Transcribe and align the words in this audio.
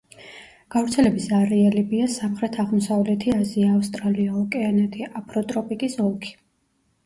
გავრცელების 0.75 1.27
არეალებია 1.39 2.07
სამხრეთ-აღმოსავლეთი 2.15 3.37
აზია, 3.43 3.69
ავსტრალია, 3.83 4.33
ოკეანეთი, 4.43 5.09
აფროტროპიკის 5.23 6.03
ოლქი. 6.11 6.37